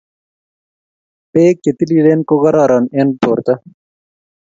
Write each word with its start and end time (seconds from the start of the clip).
pek 1.31 1.55
chetililen 1.63 2.19
kokaroron 2.29 2.85
eng 2.99 3.11
porto 3.21 3.53